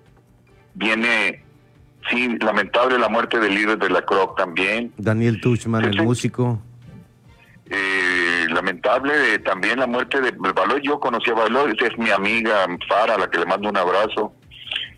viene, 0.73 1.43
sí, 2.09 2.37
lamentable 2.39 2.97
la 2.97 3.09
muerte 3.09 3.37
del 3.37 3.53
líder 3.53 3.77
de 3.77 3.89
la 3.89 4.01
CROC 4.01 4.37
también. 4.37 4.93
Daniel 4.97 5.41
Tuchman, 5.41 5.83
el 5.83 6.01
músico. 6.01 6.61
Eh, 7.69 8.47
lamentable 8.49 9.39
también 9.39 9.79
la 9.79 9.87
muerte 9.87 10.21
de 10.21 10.31
Baloy, 10.31 10.81
yo 10.81 11.01
conocí 11.01 11.29
a 11.31 11.33
Baloy, 11.33 11.75
es 11.77 11.97
mi 11.97 12.09
amiga 12.09 12.65
Fara, 12.87 13.15
a 13.15 13.17
la 13.17 13.29
que 13.29 13.39
le 13.39 13.45
mando 13.45 13.67
un 13.67 13.75
abrazo. 13.75 14.33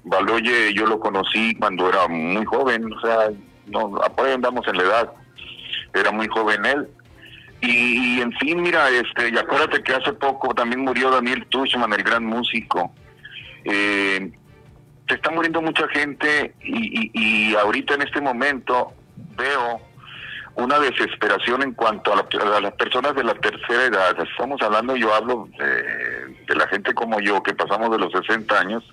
Baloye 0.04 0.72
yo 0.76 0.86
lo 0.86 1.00
conocí 1.00 1.56
cuando 1.56 1.90
era 1.90 2.08
muy 2.08 2.46
joven, 2.46 2.94
o 2.94 3.02
sea, 3.02 3.32
no, 3.66 3.98
apoyo 4.04 4.36
andamos 4.36 4.68
en 4.68 4.78
la 4.78 4.84
edad 4.84 5.14
era 5.94 6.12
muy 6.12 6.28
joven 6.28 6.66
él. 6.66 6.88
Y, 7.62 8.22
en 8.22 8.32
fin, 8.34 8.62
mira, 8.62 8.90
este, 8.90 9.30
y 9.30 9.38
acuérdate 9.38 9.84
que 9.84 9.94
hace 9.94 10.14
poco 10.14 10.54
también 10.54 10.82
murió 10.82 11.12
Daniel 11.12 11.46
Tuchman, 11.50 11.92
el 11.92 12.04
gran 12.04 12.26
músico. 12.26 12.94
Está 15.30 15.36
muriendo 15.36 15.62
mucha 15.62 15.88
gente 15.90 16.56
y, 16.64 17.12
y, 17.14 17.54
ahorita 17.54 17.94
en 17.94 18.02
este 18.02 18.20
momento 18.20 18.94
veo 19.38 19.80
una 20.56 20.80
desesperación 20.80 21.62
en 21.62 21.74
cuanto 21.74 22.12
a, 22.12 22.16
las 22.60 22.74
personas 22.74 23.14
de 23.14 23.24
la 23.24 23.36
tercera 23.36 23.84
edad. 23.84 24.28
Estamos 24.28 24.60
hablando, 24.64 24.96
yo 24.96 25.14
hablo 25.14 25.48
de, 25.60 26.36
de, 26.48 26.56
la 26.56 26.68
gente 26.70 26.96
como 26.96 27.20
yo, 27.20 27.44
que 27.44 27.54
pasamos 27.54 27.92
de 27.92 28.00
los 28.00 28.12
60 28.12 28.60
años, 28.60 28.84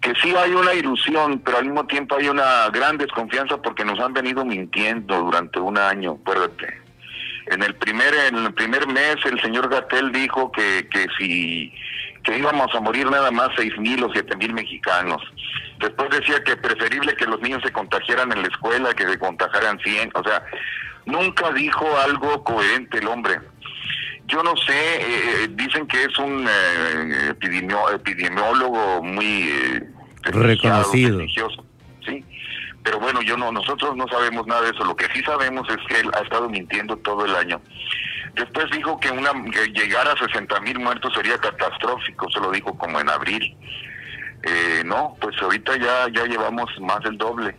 que 0.00 0.12
sí 0.20 0.34
hay 0.34 0.54
una 0.54 0.74
ilusión, 0.74 1.38
pero 1.38 1.58
al 1.58 1.66
mismo 1.66 1.86
tiempo 1.86 2.16
hay 2.16 2.28
una 2.28 2.68
gran 2.70 2.98
desconfianza 2.98 3.62
porque 3.62 3.84
nos 3.84 4.00
han 4.00 4.12
venido 4.12 4.44
mintiendo 4.44 5.20
durante 5.20 5.60
un 5.60 5.78
año, 5.78 6.18
acuérdate. 6.20 6.80
En 7.46 7.62
el 7.62 7.76
primer 7.76 8.12
en 8.12 8.38
el 8.38 8.54
primer 8.54 8.88
mes 8.88 9.18
el 9.24 9.40
señor 9.40 9.68
Gatel 9.68 10.10
dijo 10.10 10.50
que, 10.50 10.88
que 10.90 11.06
si 11.16 11.72
que 12.24 12.38
íbamos 12.38 12.74
a 12.74 12.80
morir 12.80 13.10
nada 13.10 13.30
más 13.30 13.48
seis 13.56 13.72
mil 13.78 14.02
o 14.04 14.12
siete 14.12 14.36
mil 14.36 14.52
mexicanos. 14.52 15.22
Después 15.78 16.10
decía 16.10 16.42
que 16.44 16.56
preferible 16.56 17.14
que 17.16 17.26
los 17.26 17.40
niños 17.40 17.62
se 17.64 17.72
contagiaran 17.72 18.30
en 18.32 18.42
la 18.42 18.48
escuela 18.48 18.92
que 18.92 19.06
se 19.06 19.18
contagiaran 19.18 19.78
100. 19.78 20.10
O 20.14 20.22
sea, 20.22 20.44
nunca 21.06 21.50
dijo 21.52 21.86
algo 22.04 22.44
coherente 22.44 22.98
el 22.98 23.08
hombre. 23.08 23.40
Yo 24.26 24.42
no 24.42 24.56
sé, 24.56 24.72
eh, 24.72 25.44
eh, 25.44 25.48
dicen 25.50 25.86
que 25.86 26.04
es 26.04 26.18
un 26.18 26.46
eh, 26.46 27.30
epidemiólogo 27.30 29.02
muy 29.02 29.50
reconocido. 30.22 31.20
Sí, 32.04 32.24
pero 32.84 33.00
bueno, 33.00 33.22
yo 33.22 33.36
no, 33.36 33.50
nosotros 33.50 33.96
no 33.96 34.06
sabemos 34.08 34.46
nada 34.46 34.62
de 34.62 34.70
eso. 34.70 34.84
Lo 34.84 34.94
que 34.94 35.06
sí 35.12 35.22
sabemos 35.22 35.66
es 35.70 35.78
que 35.88 36.00
él 36.00 36.10
ha 36.14 36.20
estado 36.20 36.48
mintiendo 36.48 36.96
todo 36.98 37.24
el 37.24 37.34
año. 37.34 37.60
Después 38.34 38.66
dijo 38.70 38.98
que, 39.00 39.10
una, 39.10 39.32
llegar 39.72 40.06
a 40.08 40.16
60 40.16 40.60
mil 40.60 40.78
muertos 40.78 41.12
sería 41.14 41.38
catastrófico, 41.38 42.30
se 42.30 42.40
lo 42.40 42.50
dijo 42.50 42.76
como 42.76 43.00
en 43.00 43.08
abril. 43.08 43.56
no, 44.84 45.16
pues 45.20 45.40
ahorita 45.42 45.76
ya, 45.76 46.08
ya 46.12 46.24
llevamos 46.26 46.70
más 46.80 47.00
del 47.02 47.18
doble. 47.18 47.54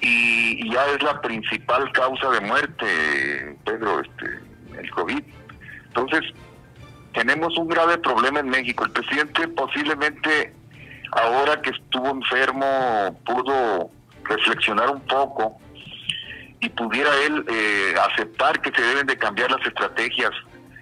Y, 0.00 0.66
y 0.66 0.72
ya 0.72 0.84
es 0.86 1.02
la 1.02 1.20
principal 1.20 1.90
causa 1.92 2.30
de 2.30 2.40
muerte, 2.40 3.56
Pedro, 3.64 4.00
este, 4.00 4.40
el 4.80 4.90
COVID. 4.90 5.22
Entonces, 5.86 6.22
tenemos 7.12 7.56
un 7.58 7.68
grave 7.68 7.98
problema 7.98 8.40
en 8.40 8.48
México. 8.48 8.84
El 8.84 8.92
presidente 8.92 9.46
posiblemente, 9.48 10.54
ahora 11.12 11.60
que 11.60 11.70
estuvo 11.70 12.10
enfermo, 12.10 13.20
pudo 13.24 13.90
reflexionar 14.24 14.90
un 14.90 15.00
poco 15.02 15.58
y 16.62 16.68
pudiera 16.70 17.10
él 17.26 17.44
eh, 17.48 17.94
aceptar 18.10 18.60
que 18.62 18.72
se 18.74 18.82
deben 18.82 19.06
de 19.06 19.18
cambiar 19.18 19.50
las 19.50 19.66
estrategias 19.66 20.30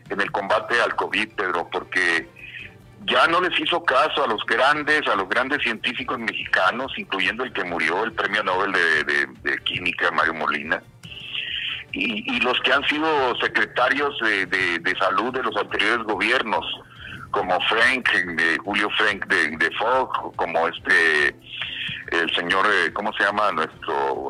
en 0.08 0.20
el 0.20 0.30
combate 0.30 0.80
al 0.80 0.94
COVID, 0.94 1.34
Pedro, 1.34 1.68
porque 1.72 2.28
ya 3.06 3.26
no 3.26 3.40
les 3.40 3.58
hizo 3.58 3.82
caso 3.84 4.24
a 4.24 4.28
los 4.28 4.44
grandes, 4.46 5.02
a 5.08 5.16
los 5.16 5.28
grandes 5.28 5.62
científicos 5.62 6.18
mexicanos, 6.18 6.92
incluyendo 6.96 7.44
el 7.44 7.52
que 7.52 7.64
murió, 7.64 8.04
el 8.04 8.12
premio 8.12 8.44
Nobel 8.44 8.72
de 8.72 9.58
Química, 9.64 10.10
Mario 10.12 10.34
Molina 10.34 10.82
y, 11.92 12.40
los 12.40 12.60
que 12.60 12.72
han 12.72 12.84
sido 12.84 13.36
secretarios 13.40 14.16
de, 14.20 14.46
de, 14.46 14.96
salud 14.98 15.32
de 15.32 15.42
los 15.42 15.56
anteriores 15.56 16.04
gobiernos, 16.04 16.64
como 17.30 17.58
Frank, 17.62 18.08
Julio 18.64 18.88
Frank 18.90 19.26
de, 19.26 19.56
de 19.56 19.70
Fogg, 19.76 20.34
como 20.36 20.68
este, 20.68 21.34
el 22.12 22.34
señor, 22.34 22.66
eh, 22.66 22.92
¿cómo 22.92 23.12
se 23.14 23.24
llama? 23.24 23.52
Nuestro, 23.52 24.28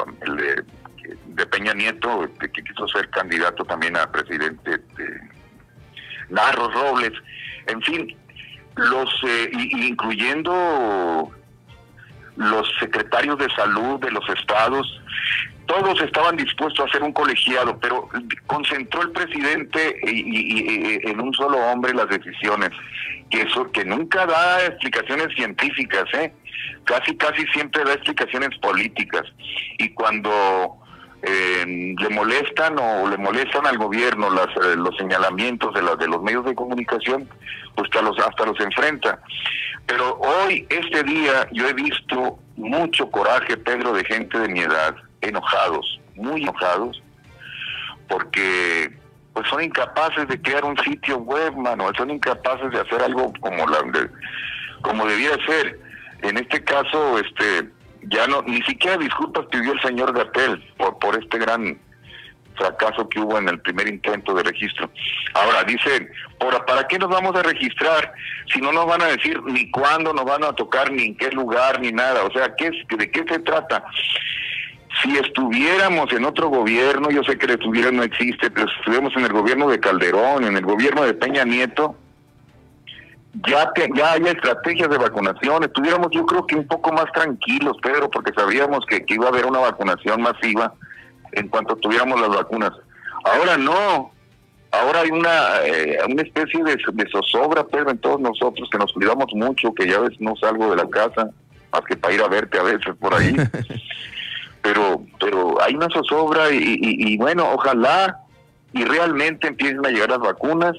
Peña 1.47 1.75
Nieto, 1.75 2.25
este, 2.25 2.51
que 2.51 2.63
quiso 2.63 2.87
ser 2.89 3.09
candidato 3.11 3.65
también 3.65 3.97
a 3.97 4.11
presidente, 4.11 4.79
de 4.79 5.21
Narros 6.29 6.73
Robles, 6.75 7.13
en 7.67 7.83
fin, 7.83 8.17
los, 8.77 9.11
eh, 9.27 9.51
incluyendo 9.53 11.31
los 12.37 12.73
secretarios 12.79 13.39
de 13.39 13.51
salud 13.51 14.01
de 14.01 14.11
los 14.11 14.27
estados, 14.31 15.01
todos 15.67 16.01
estaban 16.03 16.37
dispuestos 16.37 16.81
a 16.81 16.89
hacer 16.89 17.03
un 17.03 17.13
colegiado, 17.13 17.79
pero 17.79 18.09
concentró 18.47 19.03
el 19.03 19.13
presidente 19.13 20.01
y, 20.03 21.09
en 21.09 21.21
un 21.21 21.33
solo 21.35 21.59
hombre 21.59 21.95
las 21.95 22.09
decisiones, 22.09 22.71
que 23.31 23.43
eso 23.43 23.71
que 23.71 23.85
nunca 23.85 24.27
da 24.27 24.67
explicaciones 24.67 25.29
científicas, 25.37 26.05
¿eh? 26.15 26.33
casi 26.85 27.17
casi 27.17 27.47
siempre 27.53 27.85
da 27.85 27.93
explicaciones 27.93 28.59
políticas 28.59 29.23
y 29.79 29.91
cuando 29.91 30.80
eh, 31.23 31.95
le 31.99 32.09
molestan 32.09 32.79
o 32.79 33.09
le 33.09 33.19
molestan 33.19 33.67
al 33.67 33.79
gobierno 33.79 34.31
las, 34.31 34.49
eh, 34.49 34.77
los 34.77 34.97
señalamientos 34.97 35.75
de, 35.75 35.83
de 35.97 36.09
los 36.09 36.23
medios 36.23 36.45
de 36.45 36.55
comunicación, 36.55 37.29
pues 37.75 37.89
hasta 37.91 38.03
los, 38.03 38.19
hasta 38.19 38.47
los 38.47 38.61
enfrenta. 38.61 39.21
Pero 39.87 40.19
hoy, 40.19 40.67
este 40.69 41.03
día, 41.03 41.49
yo 41.53 41.69
he 41.69 41.73
visto 41.73 42.39
mucho 42.57 43.11
coraje, 43.11 43.57
Pedro, 43.57 43.93
de 43.93 44.05
gente 44.05 44.39
de 44.39 44.49
mi 44.49 44.61
edad, 44.61 44.95
enojados, 45.21 46.01
muy 46.15 46.43
enojados, 46.43 47.03
porque 48.09 48.97
pues 49.33 49.49
son 49.49 49.63
incapaces 49.63 50.27
de 50.29 50.41
crear 50.41 50.65
un 50.65 50.77
sitio 50.79 51.19
web, 51.19 51.55
mano, 51.57 51.91
son 51.97 52.11
incapaces 52.11 52.71
de 52.71 52.81
hacer 52.81 53.03
algo 53.03 53.33
como 53.41 53.67
la 53.67 53.79
como 54.83 55.07
debía 55.07 55.31
ser. 55.47 55.79
En 56.23 56.37
este 56.37 56.63
caso, 56.65 57.19
este 57.19 57.71
ya 58.03 58.27
no 58.27 58.43
ni 58.43 58.63
siquiera 58.63 58.97
disculpas 58.97 59.47
pidió 59.47 59.73
el 59.73 59.81
señor 59.81 60.13
Gatel 60.13 60.63
por 60.77 60.99
por 60.99 61.17
este 61.17 61.39
gran 61.39 61.79
fracaso 62.61 63.09
que 63.09 63.21
hubo 63.21 63.39
en 63.39 63.49
el 63.49 63.61
primer 63.61 63.89
intento 63.89 64.35
de 64.35 64.43
registro. 64.43 64.91
Ahora, 65.35 65.65
dicen, 65.65 66.09
¿para, 66.39 66.65
¿para 66.67 66.87
qué 66.87 66.99
nos 66.99 67.09
vamos 67.09 67.35
a 67.37 67.43
registrar 67.43 68.13
si 68.53 68.61
no 68.61 68.73
nos 68.73 68.87
van 68.87 69.03
a 69.03 69.07
decir 69.07 69.43
ni 69.45 69.71
cuándo 69.71 70.13
nos 70.13 70.25
van 70.25 70.45
a 70.45 70.53
tocar, 70.53 70.93
ni 70.93 71.05
en 71.05 71.17
qué 71.17 71.31
lugar, 71.31 71.81
ni 71.81 71.91
nada? 71.91 72.23
O 72.25 72.31
sea, 72.33 72.55
¿qué, 72.57 72.71
¿de 72.97 73.11
qué 73.11 73.25
se 73.29 73.39
trata? 73.41 73.85
Si 75.03 75.17
estuviéramos 75.17 76.13
en 76.13 76.25
otro 76.25 76.49
gobierno, 76.49 77.11
yo 77.11 77.23
sé 77.23 77.39
que 77.39 77.47
el 77.47 77.53
estuviera 77.53 77.91
no 77.91 78.03
existe, 78.03 78.51
pero 78.51 78.69
si 78.69 78.75
estuviéramos 78.81 79.17
en 79.17 79.25
el 79.25 79.33
gobierno 79.33 79.69
de 79.69 79.81
Calderón, 79.81 80.45
en 80.45 80.57
el 80.57 80.65
gobierno 80.65 81.03
de 81.03 81.15
Peña 81.15 81.45
Nieto, 81.45 81.97
ya 83.47 83.71
que 83.75 83.89
ya 83.95 84.13
haya 84.13 84.33
estrategias 84.33 84.91
de 84.91 84.99
vacunación, 84.99 85.65
estuviéramos 85.65 86.09
yo 86.11 86.27
creo 86.27 86.47
que 86.47 86.57
un 86.57 86.67
poco 86.67 86.93
más 86.93 87.11
tranquilos, 87.13 87.77
Pedro, 87.83 88.11
porque 88.11 88.33
sabíamos 88.33 88.85
que, 88.87 89.05
que 89.05 89.15
iba 89.15 89.27
a 89.27 89.29
haber 89.29 89.47
una 89.47 89.61
vacunación 89.61 90.23
masiva 90.23 90.73
en 91.33 91.49
cuanto 91.49 91.77
tuviéramos 91.77 92.21
las 92.21 92.31
vacunas. 92.31 92.73
Ahora 93.25 93.57
no, 93.57 94.11
ahora 94.73 95.01
hay 95.01 95.11
una, 95.11 95.65
eh, 95.65 95.99
una 96.09 96.23
especie 96.23 96.65
de, 96.65 96.77
de 96.93 97.11
zozobra, 97.11 97.65
Pedro, 97.65 97.91
en 97.91 97.99
todos 97.99 98.21
nosotros, 98.21 98.69
que 98.71 98.79
nos 98.79 98.93
cuidamos 98.93 99.27
mucho, 99.33 99.73
que 99.75 99.87
ya 99.87 100.01
ves, 100.01 100.21
no 100.21 100.35
salgo 100.37 100.71
de 100.71 100.77
la 100.77 100.89
casa, 100.89 101.31
más 101.73 101.83
que 101.83 101.97
para 101.97 102.15
ir 102.15 102.23
a 102.23 102.29
verte 102.29 102.59
a 102.59 102.63
veces 102.63 102.97
por 102.99 103.15
ahí. 103.15 103.35
pero 104.63 105.03
pero 105.19 105.63
hay 105.63 105.75
una 105.75 105.89
zozobra 105.89 106.51
y, 106.51 106.59
y, 106.59 107.13
y 107.13 107.17
bueno, 107.17 107.49
ojalá 107.53 108.19
y 108.73 108.85
realmente 108.85 109.49
empiecen 109.49 109.85
a 109.87 109.91
llegar 109.91 110.11
las 110.11 110.19
vacunas 110.19 110.77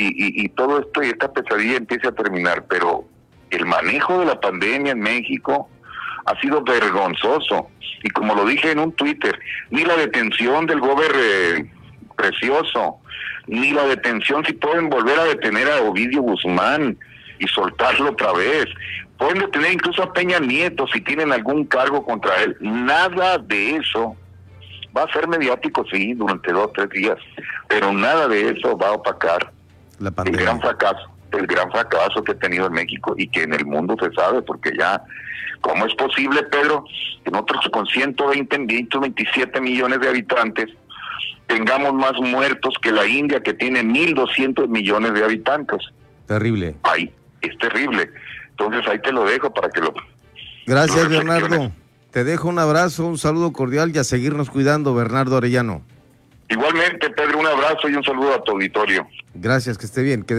y, 0.00 0.06
y, 0.06 0.44
y 0.44 0.48
todo 0.50 0.80
esto 0.80 1.02
y 1.02 1.08
esta 1.08 1.30
pesadilla 1.30 1.76
empiece 1.76 2.08
a 2.08 2.12
terminar, 2.12 2.64
pero 2.68 3.04
el 3.50 3.66
manejo 3.66 4.20
de 4.20 4.26
la 4.26 4.40
pandemia 4.40 4.92
en 4.92 5.00
México 5.00 5.68
ha 6.24 6.40
sido 6.40 6.62
vergonzoso 6.62 7.68
y 8.02 8.08
como 8.10 8.34
lo 8.34 8.46
dije 8.46 8.70
en 8.70 8.78
un 8.78 8.92
Twitter, 8.92 9.38
ni 9.68 9.84
la 9.84 9.96
detención 9.96 10.66
del 10.66 10.80
gobernador 10.80 11.66
precioso, 12.16 12.98
ni 13.46 13.72
la 13.72 13.84
detención 13.84 14.44
si 14.44 14.54
pueden 14.54 14.88
volver 14.88 15.18
a 15.18 15.24
detener 15.24 15.68
a 15.68 15.82
Ovidio 15.82 16.22
Guzmán 16.22 16.98
y 17.38 17.46
soltarlo 17.48 18.10
otra 18.10 18.32
vez. 18.32 18.66
Pueden 19.18 19.40
detener 19.40 19.72
incluso 19.72 20.02
a 20.02 20.12
Peña 20.12 20.38
Nieto 20.38 20.86
si 20.86 21.00
tienen 21.02 21.32
algún 21.32 21.66
cargo 21.66 22.04
contra 22.04 22.42
él. 22.42 22.56
Nada 22.60 23.36
de 23.38 23.76
eso 23.76 24.16
va 24.96 25.02
a 25.02 25.12
ser 25.12 25.28
mediático, 25.28 25.84
sí, 25.90 26.14
durante 26.14 26.52
dos 26.52 26.72
tres 26.74 26.88
días, 26.90 27.18
pero 27.68 27.92
nada 27.92 28.28
de 28.28 28.50
eso 28.50 28.76
va 28.78 28.88
a 28.88 28.92
opacar 28.92 29.52
La 30.00 30.12
el 30.24 30.32
gran 30.32 30.60
fracaso, 30.60 31.10
el 31.32 31.46
gran 31.46 31.70
fracaso 31.70 32.24
que 32.24 32.32
ha 32.32 32.38
tenido 32.38 32.66
en 32.66 32.72
México 32.72 33.14
y 33.16 33.28
que 33.28 33.42
en 33.42 33.52
el 33.52 33.66
mundo 33.66 33.96
se 34.00 34.10
sabe, 34.12 34.40
porque 34.40 34.72
ya, 34.76 35.02
¿cómo 35.60 35.84
es 35.84 35.94
posible, 35.94 36.42
Pedro, 36.44 36.84
que 37.22 37.30
nosotros 37.30 37.68
con 37.70 37.86
120, 37.86 38.56
127 38.66 39.60
millones 39.60 40.00
de 40.00 40.08
habitantes 40.08 40.70
tengamos 41.46 41.92
más 41.92 42.14
muertos 42.18 42.74
que 42.80 42.92
la 42.92 43.06
India, 43.06 43.42
que 43.42 43.52
tiene 43.52 43.82
1.200 43.82 44.68
millones 44.68 45.12
de 45.12 45.22
habitantes? 45.22 45.82
Terrible. 46.26 46.76
Ay, 46.82 47.12
es 47.42 47.58
terrible. 47.58 48.10
Entonces 48.50 48.88
ahí 48.88 48.98
te 49.00 49.12
lo 49.12 49.24
dejo 49.24 49.52
para 49.52 49.68
que 49.68 49.80
lo... 49.80 49.92
Gracias. 50.66 51.08
Bernardo. 51.08 51.72
Te 52.10 52.24
dejo 52.24 52.48
un 52.48 52.58
abrazo, 52.58 53.06
un 53.06 53.18
saludo 53.18 53.52
cordial 53.52 53.92
y 53.94 53.98
a 53.98 54.04
seguirnos 54.04 54.50
cuidando, 54.50 54.94
Bernardo 54.94 55.36
Arellano. 55.36 55.82
Igualmente, 56.50 57.10
Pedro, 57.10 57.38
un 57.38 57.46
abrazo 57.46 57.88
y 57.88 57.94
un 57.94 58.02
saludo 58.02 58.34
a 58.34 58.42
tu 58.42 58.50
auditorio. 58.52 59.06
Gracias, 59.34 59.78
que 59.78 59.86
esté 59.86 60.02
bien. 60.02 60.24
Que 60.24 60.34